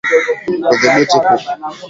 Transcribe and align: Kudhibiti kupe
Kudhibiti 0.67 1.07
kupe 1.23 1.45